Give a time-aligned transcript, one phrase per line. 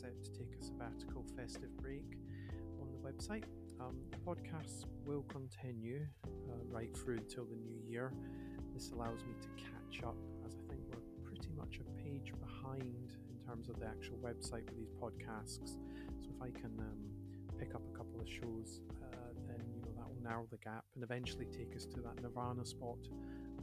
[0.00, 2.16] set to take a sabbatical festive break
[2.80, 3.44] on the website.
[3.80, 8.12] Um, the podcasts will continue uh, right through until the new year.
[8.74, 13.12] This allows me to catch up, as I think we're pretty much a page behind
[13.28, 15.76] in terms of the actual website with these podcasts.
[16.18, 19.16] So if I can um, pick up a couple of shows, uh,
[19.48, 22.64] then you know that will narrow the gap and eventually take us to that Nirvana
[22.64, 22.98] spot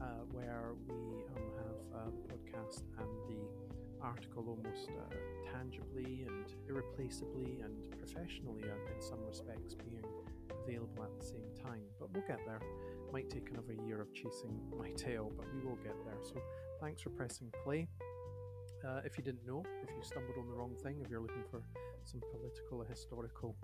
[0.02, 3.67] uh, where we um, have uh, the podcast and the
[4.02, 5.16] article almost uh,
[5.52, 10.04] tangibly and irreplaceably and professionally uh, in some respects being
[10.64, 11.82] available at the same time.
[12.00, 12.62] But we'll get there.
[13.12, 16.20] Might take another year of chasing my tail, but we will get there.
[16.22, 16.42] So
[16.82, 17.88] thanks for pressing play.
[18.86, 21.44] Uh, if you didn't know, if you stumbled on the wrong thing, if you're looking
[21.50, 21.62] for
[22.04, 23.56] some political or historical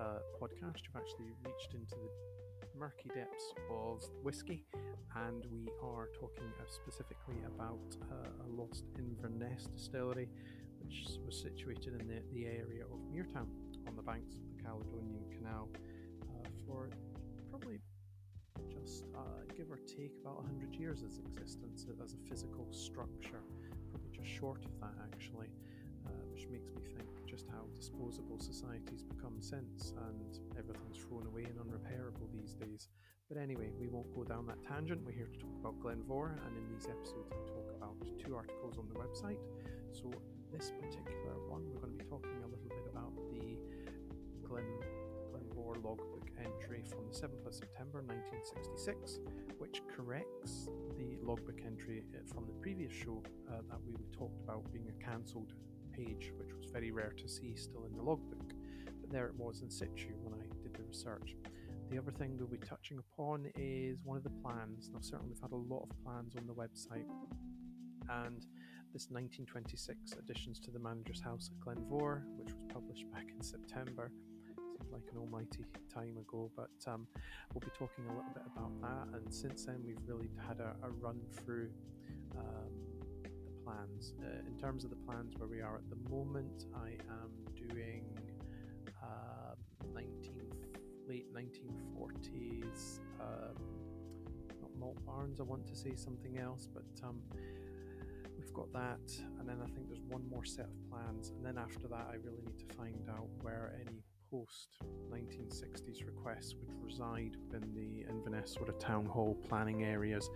[0.00, 2.10] uh, podcast, you've actually reached into the
[2.78, 4.64] murky depths of whiskey,
[5.26, 10.28] and we are talking uh, specifically about uh, a lost Inverness distillery,
[10.80, 13.46] which was situated in the, the area of Muirtown
[13.86, 15.68] on the banks of the Caledonian Canal
[16.22, 16.88] uh, for
[17.50, 17.78] probably
[18.68, 19.20] just uh,
[19.56, 23.42] give or take about 100 years its existence as a physical structure,
[23.90, 25.48] probably just short of that actually
[26.32, 31.60] which makes me think just how disposable society's become since, and everything's thrown away and
[31.60, 32.88] unrepairable these days.
[33.28, 35.04] But anyway, we won't go down that tangent.
[35.04, 38.36] We're here to talk about Glen Mhor, and in these episodes, we talk about two
[38.36, 39.40] articles on the website.
[39.92, 40.10] So,
[40.52, 43.56] this particular one, we're going to be talking a little bit about the
[44.46, 44.68] Glen
[45.32, 49.20] Glenvore logbook entry from the 7th of September 1966,
[49.58, 54.64] which corrects the logbook entry uh, from the previous show uh, that we talked about
[54.72, 55.52] being a cancelled
[55.92, 58.52] page, which was very rare to see still in the logbook.
[59.00, 61.36] But there it was in situ when I did the research.
[61.90, 64.90] The other thing we'll be touching upon is one of the plans.
[64.92, 67.04] Now, certainly, we've had a lot of plans on the website,
[68.08, 68.46] and
[68.92, 73.42] this 1926 additions to the Manager's House at Glen Mhor, which was published back in
[73.42, 74.10] September.
[74.56, 77.06] Seems like an almighty time ago, but um,
[77.52, 79.18] we'll be talking a little bit about that.
[79.18, 81.70] And since then, we've really had a, a run through
[82.38, 82.72] um,
[83.64, 84.14] plans.
[84.20, 88.04] Uh, in terms of the plans where we are at the moment, I am doing
[89.02, 89.54] uh,
[89.94, 90.52] 19,
[91.08, 93.56] late 1940s, um,
[94.60, 97.20] not malt barns, I want to say something else, but um,
[98.36, 99.12] we've got that.
[99.38, 101.30] And then I think there's one more set of plans.
[101.30, 104.78] And then after that, I really need to find out where any post
[105.12, 110.30] 1960s requests would reside within the Inverness sort of town hall planning areas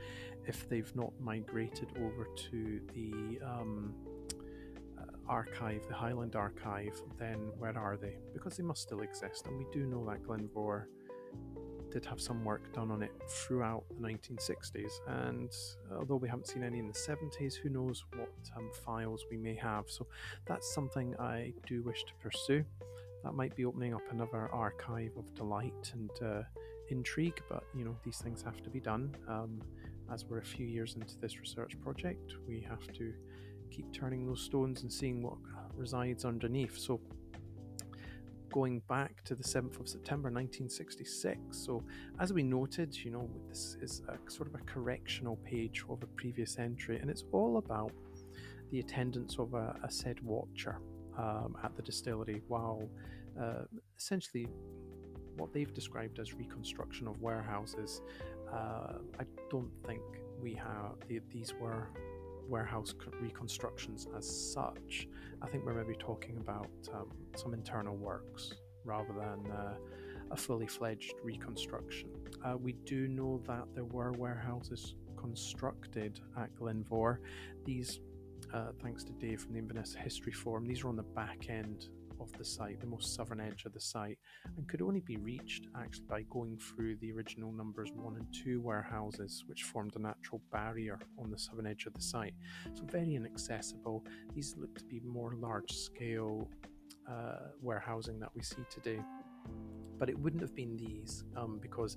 [0.47, 3.95] if they've not migrated over to the um,
[4.99, 8.19] uh, archive, the Highland Archive, then where are they?
[8.35, 10.85] Because they must still exist, and we do know that Glen Mhor
[11.91, 15.51] did have some work done on it throughout the 1960s, and
[15.97, 19.55] although we haven't seen any in the 70s, who knows what um, files we may
[19.55, 19.85] have.
[19.89, 20.07] So
[20.45, 22.63] that's something I do wish to pursue
[23.25, 26.43] that might be opening up another archive of delight and uh,
[26.89, 29.15] intrigue, but you know, these things have to be done.
[29.29, 29.61] Um,
[30.13, 33.13] as we're a few years into this research project, we have to
[33.71, 35.37] keep turning those stones and seeing what
[35.75, 36.79] resides underneath.
[36.79, 37.01] So,
[38.53, 41.39] going back to the 7th of September 1966.
[41.51, 41.83] So,
[42.21, 46.07] as we noted, you know, this is a sort of a correctional page of a
[46.07, 47.93] previous entry, and it's all about
[48.71, 50.79] the attendance of a, a said watcher
[51.17, 52.89] um, at the distillery while
[53.41, 53.65] uh,
[53.99, 54.49] essentially
[55.37, 58.01] what they've described as reconstruction of warehouses.
[58.53, 60.03] Uh, I don't think
[60.41, 60.95] we have
[61.31, 61.89] these were
[62.49, 65.09] warehouse reconstructions as such.
[65.43, 68.55] I think we're maybe talking about um, some internal works
[68.85, 69.75] rather than uh,
[70.31, 72.09] a fully fledged reconstruction.
[72.45, 77.19] Uh, we do know that there were warehouses constructed at Glen Mhor.
[77.65, 78.01] These
[78.53, 80.67] uh, thanks to Dave from the Inverness History Forum.
[80.67, 81.89] These are on the back end
[82.21, 84.19] of the site, the most southern edge of the site,
[84.57, 88.61] and could only be reached actually by going through the original numbers one and two
[88.61, 92.35] warehouses, which formed a natural barrier on the southern edge of the site.
[92.75, 94.05] So, very inaccessible.
[94.35, 96.49] These look to be more large scale
[97.09, 99.01] uh, warehousing that we see today
[99.99, 101.97] but it wouldn't have been these um, because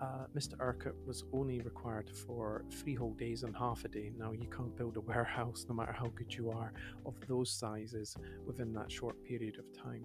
[0.00, 0.54] uh, Mr.
[0.60, 4.12] Urquhart was only required for three whole days and half a day.
[4.18, 6.72] Now, you can't build a warehouse, no matter how good you are,
[7.06, 8.16] of those sizes
[8.46, 10.04] within that short period of time.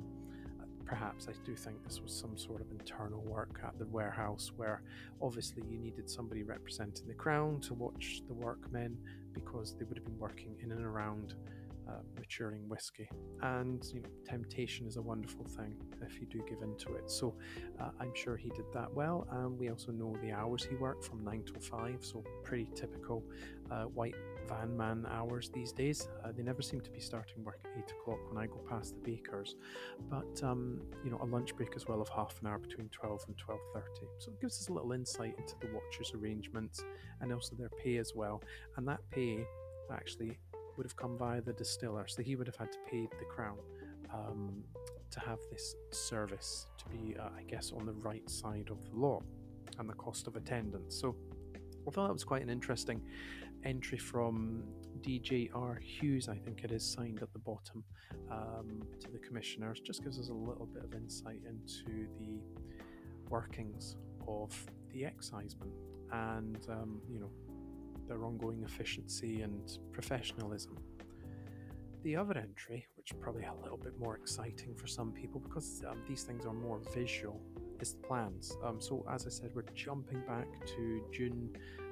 [0.59, 4.51] Uh, perhaps I do think this was some sort of internal work at the warehouse
[4.55, 4.83] where
[5.21, 8.97] obviously you needed somebody representing the Crown to watch the workmen
[9.33, 11.33] because they would have been working in and around
[11.89, 13.09] uh, maturing whiskey.
[13.41, 17.09] And you know, temptation is a wonderful thing if you do give in to it.
[17.09, 17.35] So
[17.79, 19.27] uh, I'm sure he did that well.
[19.31, 23.23] And we also know the hours he worked from nine to five, so pretty typical
[23.71, 24.15] uh, white
[24.47, 26.07] van man hours these days.
[26.23, 28.95] Uh, they never seem to be starting work at eight o'clock when I go past
[28.95, 29.55] the bakers,
[30.09, 33.23] but um, you know a lunch break as well of half an hour between twelve
[33.27, 34.07] and twelve thirty.
[34.19, 36.83] So it gives us a little insight into the watchers' arrangements
[37.21, 38.41] and also their pay as well.
[38.77, 39.45] And that pay
[39.91, 40.37] actually
[40.77, 43.57] would have come via the distiller, so he would have had to pay the crown.
[44.13, 44.63] Um,
[45.11, 48.95] to have this service to be, uh, I guess, on the right side of the
[48.95, 49.21] law
[49.79, 50.99] and the cost of attendance.
[50.99, 51.15] So
[51.55, 53.01] I thought that was quite an interesting
[53.63, 54.63] entry from
[55.01, 57.83] DJR Hughes, I think it is signed at the bottom
[58.31, 59.79] um, to the commissioners.
[59.79, 62.41] Just gives us a little bit of insight into the
[63.29, 63.95] workings
[64.27, 64.51] of
[64.91, 65.71] the excisemen
[66.11, 67.29] and, um, you know,
[68.07, 70.77] their ongoing efficiency and professionalism.
[72.03, 75.83] The other entry, which is probably a little bit more exciting for some people because
[75.89, 77.41] um, these things are more visual,
[77.81, 78.55] is the plans.
[78.63, 81.49] Um, so, as I said, we're jumping back to June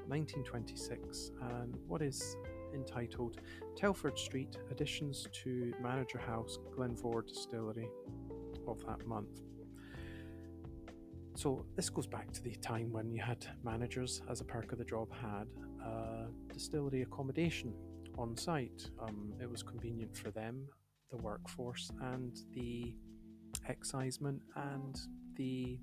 [0.08, 2.38] 1926 and what is
[2.74, 3.42] entitled
[3.76, 7.90] Telford Street Additions to Manager House, Glen Mhor Distillery
[8.68, 9.42] of that month.
[11.36, 14.78] So, this goes back to the time when you had managers, as a perk of
[14.78, 15.48] the job, had
[15.86, 17.74] uh, distillery accommodation
[18.18, 18.90] on site.
[19.02, 20.68] Um, it was convenient for them,
[21.12, 22.96] the workforce, and the
[23.70, 25.00] excisemen and
[25.36, 25.80] the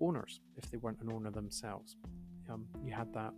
[0.00, 1.96] owners if they weren't an owner themselves
[2.50, 3.32] um, you had that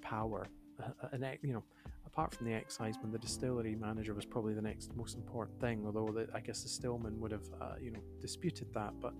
[0.00, 0.46] power.
[0.82, 1.64] Uh, and you know,
[2.06, 5.82] apart from the exciseman, the distillery manager was probably the next most important thing.
[5.84, 8.92] Although the, I guess the stillman would have, uh, you know, disputed that.
[9.00, 9.14] But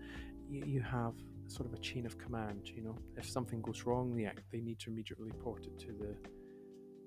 [0.48, 1.14] you, you, have
[1.54, 2.70] sort of a chain of command.
[2.74, 6.14] You know, if something goes wrong, the they need to immediately report it to the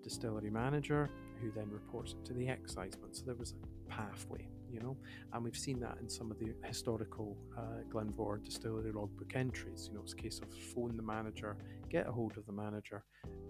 [0.03, 1.09] distillery manager,
[1.41, 3.13] who then reports it to the exciseman.
[3.13, 4.97] So there was a pathway you know,
[5.33, 9.87] and we've seen that in some of the historical uh, Glen Mhor distillery logbook entries.
[9.87, 11.55] You know, it's a case of phone the manager,
[11.89, 13.03] get a hold of the manager,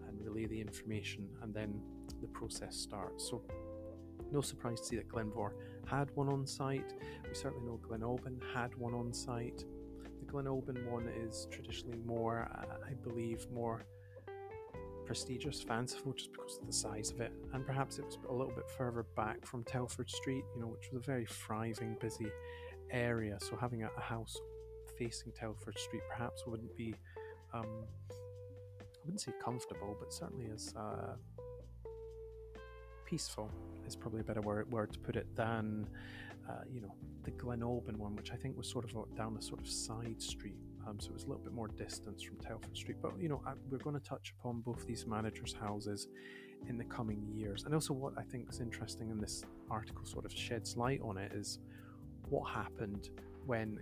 [0.08, 1.82] and relay the information, and then
[2.22, 3.28] the process starts.
[3.28, 3.42] So,
[4.32, 5.54] no surprise to see that Glen Mhor
[5.88, 6.94] had one on site.
[7.28, 9.64] We certainly know Glen Albyn had one on site.
[10.26, 13.86] The Glen Albyn one is traditionally more, uh, I believe, more
[15.06, 17.32] prestigious, fanciful, just because of the size of it.
[17.54, 20.90] And perhaps it was a little bit further back from Telford Street, you know, which
[20.92, 22.28] was a very thriving, busy
[22.92, 23.38] area.
[23.40, 24.36] So having a, a house
[24.98, 26.96] facing Telford Street perhaps wouldn't be,
[27.54, 31.16] um, I wouldn't say comfortable, but certainly as uh,
[33.06, 33.52] peaceful
[33.88, 35.88] is probably a better word, word to put it than,
[36.50, 36.94] uh, you know,
[37.24, 40.22] the Glen Albyn one, which I think was sort of down a sort of side
[40.22, 40.58] street
[40.88, 42.98] um, so it was a little bit more distance from Telford Street.
[43.02, 46.08] But you know, I, we're going to touch upon both these managers' houses
[46.68, 47.64] in the coming years.
[47.66, 51.18] And also, what I think is interesting in this article sort of sheds light on
[51.18, 51.60] it is
[52.30, 53.10] what happened
[53.46, 53.80] when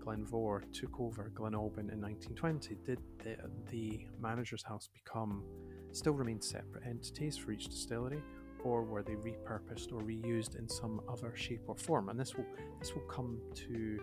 [0.00, 2.76] Glen Mhor took over Glen Albyn in 1920.
[2.84, 3.36] Did the,
[3.70, 5.44] the manager's house become
[5.92, 8.22] still remain separate entities for each distillery?
[8.64, 12.08] Or were they repurposed or reused in some other shape or form?
[12.08, 12.46] And this will
[12.80, 14.00] this will come to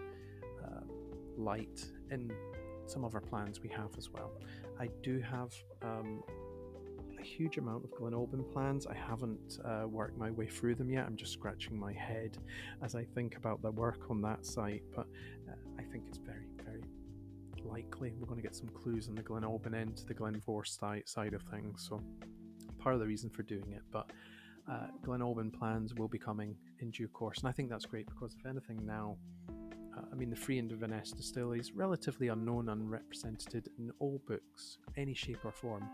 [0.64, 0.82] uh,
[1.38, 2.32] light in
[2.86, 4.32] some other plans we have as well.
[4.80, 6.24] I do have um,
[7.20, 8.88] a huge amount of Glen Albyn plans.
[8.88, 11.06] I haven't uh, worked my way through them yet.
[11.06, 12.38] I'm just scratching my head
[12.81, 15.06] as I think about the work on that site, but
[15.48, 16.83] uh, I think it's very, very
[17.64, 20.42] likely we're going to get some clues on the Glen Albyn end to the Glen
[20.48, 21.86] Mhor side, side of things.
[21.88, 22.02] So,
[22.80, 24.10] part of the reason for doing it, but
[24.69, 28.07] uh, Glen Albyn plans will be coming in due course, and I think that's great
[28.07, 29.18] because if anything now
[30.12, 34.78] I mean, the Free end of Inverness still is relatively unknown, unrepresented in all books,
[34.98, 35.88] any shape or form,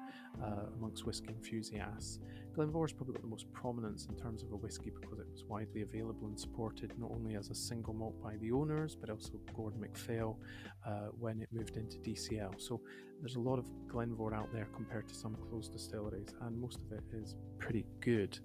[0.43, 2.19] uh, amongst whisky enthusiasts.
[2.53, 5.27] Glen Mhor is probably got the most prominence in terms of a whisky because it
[5.31, 9.09] was widely available and supported not only as a single malt by the owners, but
[9.09, 10.39] also Gordon MacPhail
[10.85, 12.61] uh, when it moved into DCL.
[12.61, 12.79] So
[13.19, 16.79] there's a lot of Glen Mhor out there compared to some closed distilleries, and most
[16.79, 18.39] of it is pretty good.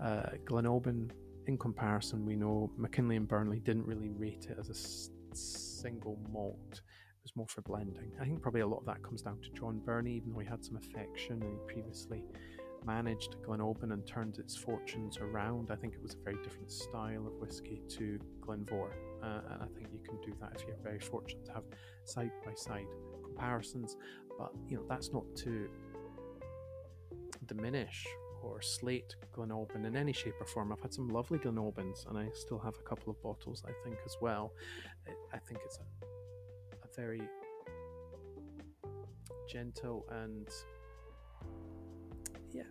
[0.00, 1.10] Uh, Glen Albyn
[1.46, 6.18] in comparison, we know Mackinlay and Birnie didn't really rate it as a s- single
[6.30, 6.58] malt.
[6.72, 8.12] It was more for blending.
[8.20, 10.46] I think probably a lot of that comes down to John Birnie, even though he
[10.46, 12.24] had some affection and he previously
[12.84, 15.70] managed Glen Albyn and turned its fortunes around.
[15.70, 18.90] I think it was a very different style of whiskey to Glen Mhor,
[19.22, 21.64] uh, and I think you can do that if you're very fortunate to have
[22.04, 22.86] side by side
[23.22, 23.96] comparisons.
[24.38, 25.68] But you know that's not to
[27.46, 28.06] diminish
[28.42, 30.72] or slate Glen Albyn in any shape or form.
[30.72, 33.72] I've had some lovely Glen Albyns, and I still have a couple of bottles, I
[33.84, 34.52] think, as well.
[35.32, 36.06] I think it's a,
[36.84, 37.22] a very
[39.48, 40.48] gentle and,
[42.52, 42.62] yeah,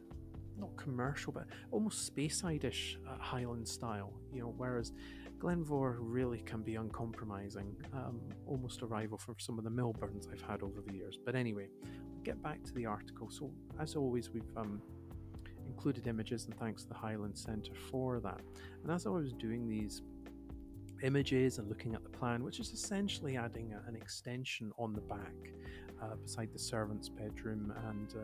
[0.58, 4.14] not commercial, but almost Speyside-ish uh, Highland style.
[4.34, 4.92] You know, whereas
[5.40, 10.32] Glen Mhor really can be uncompromising, um, almost a rival for some of the Millburns
[10.32, 11.18] I've had over the years.
[11.26, 11.68] But anyway,
[12.24, 13.30] get back to the article.
[13.32, 14.82] So, as always, we've um,
[15.72, 18.42] included images, and thanks to the Highland Centre for that.
[18.82, 20.02] And as I was doing these
[21.04, 25.02] images and looking at the plan, which is essentially adding a, an extension on the
[25.02, 25.40] back
[26.02, 28.24] uh, beside the servant's bedroom and uh,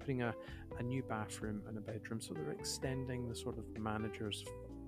[0.00, 0.34] putting a,
[0.80, 2.20] a new bathroom and a bedroom.
[2.20, 4.44] So they're extending the sort of manager's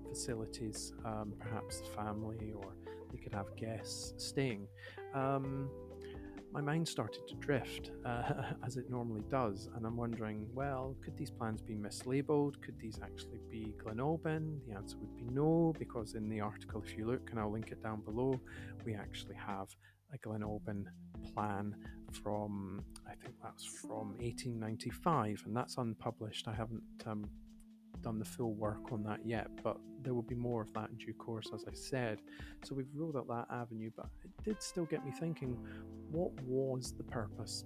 [0.09, 2.75] facilities, um, perhaps the family, or
[3.13, 4.67] they could have guests staying.
[5.15, 5.71] Um,
[6.53, 8.23] my mind started to drift, uh,
[8.67, 12.61] as it normally does, and I'm wondering, well, could these plans be mislabeled?
[12.63, 14.59] Could these actually be Glen Albyn?
[14.67, 17.71] The answer would be no, because in the article, if you look, and I'll link
[17.71, 18.41] it down below,
[18.85, 19.69] we actually have
[20.13, 20.87] a Glen Albyn
[21.33, 21.77] plan
[22.23, 26.49] from, I think that's from 1895, and that's unpublished.
[26.49, 27.31] I haven't um,
[28.03, 30.97] done the full work on that yet, but there will be more of that in
[30.97, 32.19] due course, as I said.
[32.65, 35.57] So we've ruled out that avenue, but it did still get me thinking
[36.11, 37.65] what was the purpose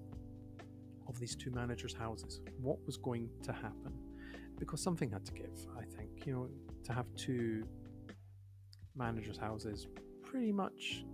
[1.08, 2.40] of these two managers' houses?
[2.60, 3.92] What was going to happen?
[4.58, 6.26] Because something had to give, I think.
[6.26, 6.48] You know,
[6.84, 7.64] to have two
[8.96, 9.86] managers' houses
[10.22, 11.04] pretty much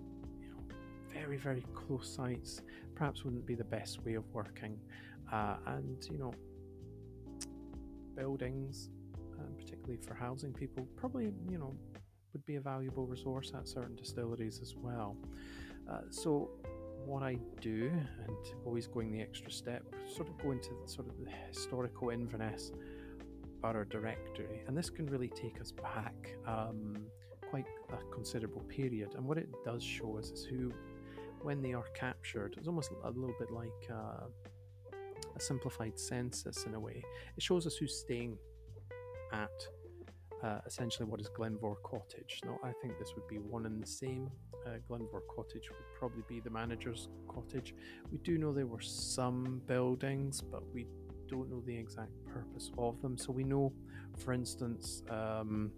[0.40, 0.74] you know,
[1.12, 2.62] very, very close sites
[2.94, 4.78] perhaps wouldn't be the best way of working.
[5.32, 6.34] Uh, and, you know,
[8.14, 8.90] buildings
[9.40, 11.75] um, particularly for housing people, probably you know
[12.32, 15.16] would be a valuable resource at certain distilleries as well.
[15.90, 16.50] Uh, so
[17.04, 17.90] what I do,
[18.26, 19.82] and always going the extra step,
[20.14, 22.73] sort of go into the, sort of the historical Inverness
[23.61, 26.14] borough directory, and this can really take us back
[26.47, 26.97] um,
[27.50, 29.14] quite a considerable period.
[29.16, 30.73] And what it does show us is who,
[31.42, 34.26] when they are captured, it's almost a little bit like uh,
[35.35, 37.02] a simplified census in a way.
[37.37, 38.38] It shows us who's staying
[39.32, 39.50] at
[40.42, 42.40] uh, essentially what is Glen Mhor Cottage.
[42.44, 44.30] Now, I think this would be one and the same.
[44.66, 47.75] Uh, Glen Mhor Cottage would probably be the manager's cottage.
[48.10, 50.87] We do know there were some buildings, but we
[51.28, 53.16] don't know the exact purpose of them.
[53.16, 53.72] So we know,
[54.18, 55.72] for instance, um,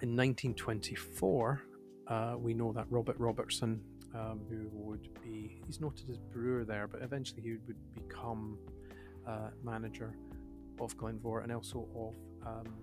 [0.00, 1.62] in 1924,
[2.08, 3.80] uh, we know that Robert Robertson,
[4.14, 8.58] um, who would be, he's noted as brewer there, but eventually he would become
[9.26, 10.14] uh, manager
[10.80, 12.14] of Glen Mhor and also of
[12.46, 12.74] um,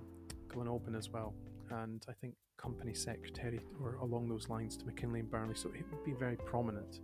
[0.48, 1.34] Glen Albyn as well.
[1.70, 5.86] And I think company secretary or along those lines to Mackinlay and Birnie, so it
[5.92, 7.02] would be very prominent.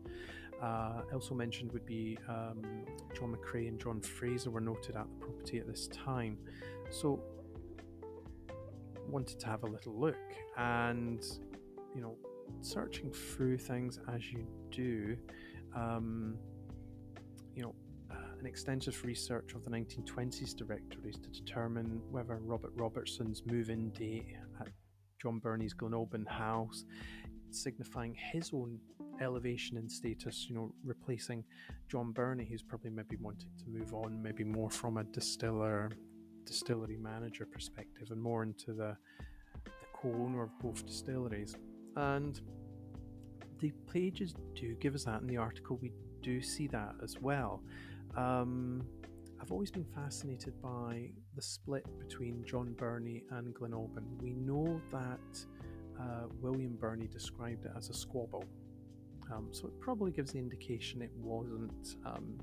[0.62, 2.62] Uh, also mentioned would be um,
[3.18, 6.38] John McCrae and John Fraser were noted at the property at this time.
[6.92, 7.20] So
[9.10, 10.16] wanted to have a little look
[10.58, 11.24] and
[11.94, 12.16] you know
[12.62, 15.18] searching through things as you do
[15.76, 16.38] um,
[18.42, 24.36] an extensive research of the 1920s directories to determine whether Robert Robertson's move in date
[24.60, 24.68] at
[25.22, 26.84] John Birnie's Glenalbin house,
[27.52, 28.80] signifying his own
[29.22, 31.44] elevation in status, you know, replacing
[31.88, 35.92] John Birnie, who's probably maybe wanting to move on, maybe more from a distiller,
[36.44, 38.98] distillery manager perspective and more into the,
[39.66, 41.56] the co owner of both distilleries.
[41.96, 42.42] And
[43.60, 45.92] the pages do give us that in the article, we
[46.24, 47.62] do see that as well.
[48.16, 48.84] Um,
[49.42, 54.04] I've always been fascinated by the split between John Birnie and Glen Albyn.
[54.22, 55.46] We know that
[56.00, 58.44] uh, William Birnie described it as a squabble,
[59.32, 62.38] um, so it probably gives the indication it wasn't um,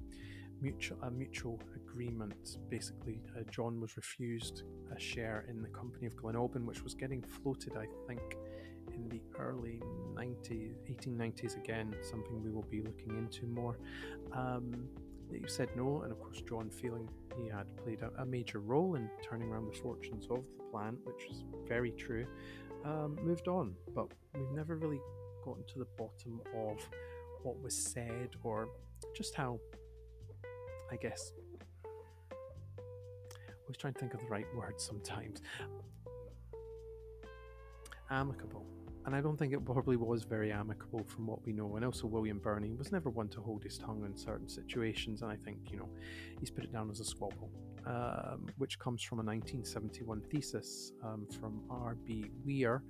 [0.61, 2.59] mutual, a mutual agreement.
[2.69, 4.63] Basically, uh, John was refused
[4.95, 8.37] a share in the company of Glen Albyn, which was getting floated, I think,
[8.93, 9.81] in the early
[10.15, 13.79] 90s, 1890s again, something we will be looking into more.
[14.33, 14.89] Um,
[15.33, 18.95] he said no, and of course, John, feeling he had played a, a major role
[18.95, 22.27] in turning around the fortunes of the plant, which was very true,
[22.85, 23.75] um, moved on.
[23.95, 25.01] But we've never really
[25.45, 26.79] gotten to the bottom of
[27.43, 28.69] what was said or
[29.15, 29.59] just how,
[30.91, 31.33] I guess,
[33.45, 35.43] I was trying to think of the right word sometimes.
[38.11, 38.65] Amicable
[39.09, 41.77] and I don't think it probably was very amicable from what we know.
[41.77, 45.33] And also, William Birnie was never one to hold his tongue in certain situations, and
[45.33, 45.89] I think you know
[46.39, 47.51] he's put it down as a squabble,
[47.87, 52.27] um, which comes from a 1971 thesis um, from R.B.
[52.45, 52.83] Weir,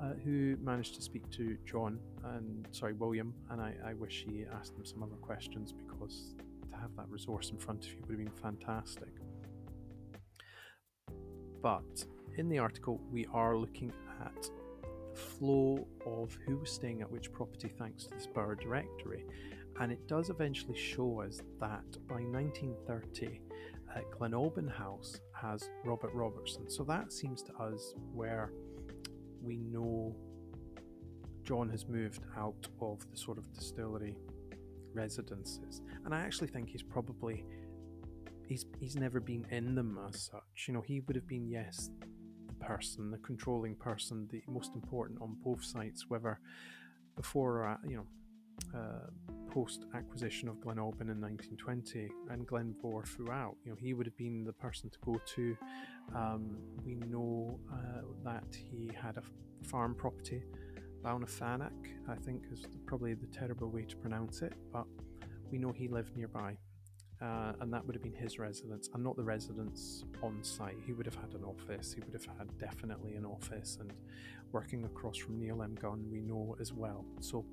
[0.00, 4.44] uh, who managed to speak to John and sorry William, and I, I wish he
[4.56, 6.36] asked him some other questions because
[6.70, 9.10] to have that resource in front of you would have been fantastic.
[11.60, 13.92] But in the article, we are looking
[14.24, 14.50] at
[15.14, 19.24] flow of who was staying at which property thanks to this borough directory.
[19.80, 23.40] And it does eventually show us that by 1930,
[23.94, 26.68] at uh, Glen Albyn House has Robert Robertson.
[26.68, 28.52] So that seems to us where
[29.42, 30.14] we know
[31.44, 34.16] John has moved out of the sort of distillery
[34.94, 35.82] residences.
[36.04, 37.44] And I actually think he's probably
[38.46, 40.66] he's he's never been in them as such.
[40.68, 41.90] You know, he would have been yes,
[42.66, 46.38] person, the controlling person, the most important on both sites, whether
[47.16, 48.06] before or you know
[48.74, 49.10] uh,
[49.50, 53.56] post acquisition of Glen Albyn in 1920 and Glen Mhor throughout.
[53.64, 55.56] You know, he would have been the person to go to.
[56.14, 59.22] Um, we know uh, that he had a
[59.66, 60.42] farm property,
[61.02, 61.70] Balnafanach,
[62.08, 64.86] I think is probably the terrible way to pronounce it, but
[65.50, 66.56] we know he lived nearby.
[67.24, 70.76] Uh, and that would have been his residence and not the residence on site.
[70.84, 73.92] He would have had an office, he would have had definitely an office, and
[74.52, 75.74] working across from Neil M.
[75.80, 77.06] Gunn, we know as well.
[77.20, 77.46] So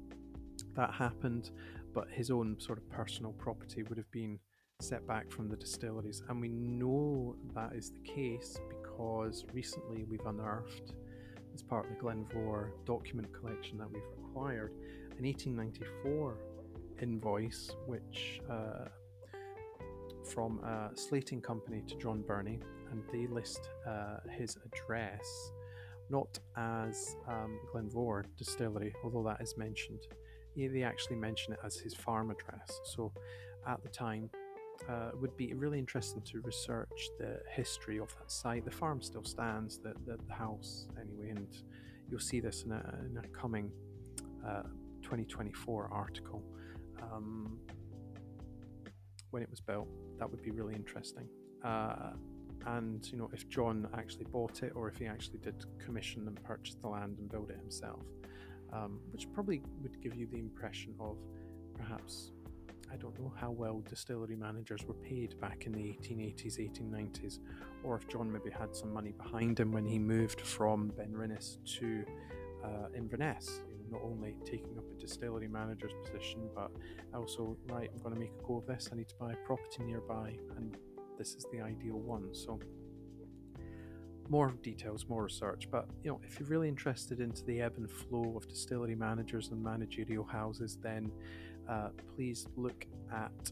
[0.76, 1.52] that happened,
[1.94, 4.40] but his own sort of personal property would have been
[4.82, 6.22] set back from the distilleries.
[6.28, 10.94] And we know that is the case because recently we've unearthed,
[11.54, 14.74] as part of the Glen Mhor document collection that we've acquired,
[15.18, 16.38] an 1894
[17.02, 18.86] invoice which uh,
[20.34, 22.60] from a slating company to John Birnie,
[22.92, 25.52] and they list uh, his address
[26.10, 30.02] not as um, Glen Mhor Distillery, although that is mentioned
[30.56, 32.80] they actually mention it as his farm address.
[32.84, 33.12] So
[33.68, 34.30] at the time,
[34.90, 38.66] uh, it would be really interesting to research the history of that site.
[38.66, 41.48] The farm still stands, the, the, the house anyway, and
[42.10, 43.72] you'll see this in a, in a coming
[44.46, 44.64] uh,
[45.04, 46.44] 2024 article.
[47.02, 47.60] Um,
[49.32, 49.88] when it was built,
[50.20, 51.28] that would be really interesting.
[51.64, 52.12] Uh,
[52.68, 56.42] and you know, if John actually bought it, or if he actually did commission and
[56.44, 58.02] purchase the land and build it himself
[58.74, 61.18] um, which probably would give you the impression of
[61.76, 62.32] perhaps
[62.92, 67.40] I don't know how well distillery managers were paid back in the 1880s, 1890s,
[67.84, 72.04] or if John maybe had some money behind him when he moved from Benrinnes to
[72.66, 73.62] uh, Inverness.
[73.92, 76.72] Not only taking up a distillery manager's position, but
[77.14, 78.90] also, right, I'm going to make a go of this.
[78.92, 80.78] I need to buy a property nearby, and
[81.18, 82.34] this is the ideal one.
[82.34, 82.60] So
[84.30, 85.68] more details, more research.
[85.70, 89.50] But you know, if you're really interested into the ebb and flow of distillery managers
[89.50, 91.12] and managerial houses, then
[91.70, 93.52] uh, please look at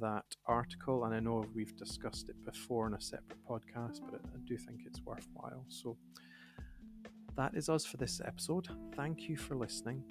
[0.00, 1.04] that article.
[1.04, 4.80] And I know we've discussed it before in a separate podcast, but I do think
[4.86, 5.64] it's worthwhile.
[5.68, 5.96] So
[7.40, 8.68] that is us for this episode.
[8.94, 10.04] Thank you for listening,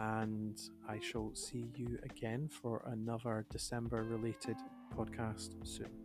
[0.00, 4.56] and I shall see you again for another December related
[4.92, 6.01] podcast soon.